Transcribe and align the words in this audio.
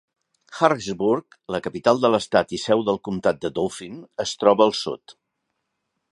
Harrisburg, 0.59 1.35
la 1.55 1.59
capital 1.67 2.01
de 2.05 2.09
l'estat 2.13 2.55
i 2.57 2.59
seu 2.63 2.81
del 2.87 2.99
comtat 3.09 3.43
de 3.43 3.51
Dauphin, 3.59 3.99
es 4.25 4.33
troba 4.45 4.67
al 4.67 4.73
sud. 4.79 5.15